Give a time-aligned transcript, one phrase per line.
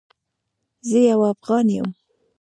[0.89, 1.87] زه یو افغان یم